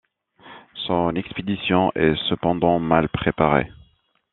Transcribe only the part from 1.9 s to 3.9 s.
est cependant mal préparée.